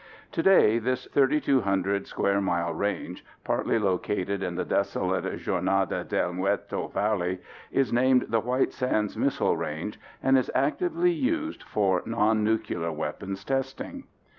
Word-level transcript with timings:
Today 0.31 0.79
this 0.79 1.05
3,200 1.13 2.07
square 2.07 2.41
mile 2.41 2.73
range, 2.73 3.23
partly 3.43 3.77
located 3.77 4.41
in 4.41 4.55
the 4.55 4.65
desolate 4.65 5.25
Jornada 5.37 6.03
del 6.03 6.33
Muerto 6.33 6.87
Valley, 6.87 7.37
is 7.71 7.93
named 7.93 8.25
the 8.29 8.39
White 8.39 8.73
Sands 8.73 9.15
Missile 9.15 9.55
Range 9.55 9.99
and 10.23 10.39
is 10.39 10.49
actively 10.55 11.11
used 11.11 11.61
for 11.61 12.01
non 12.07 12.43
nuclear 12.43 12.91
weapons 12.91 13.43
testing. 13.45 14.05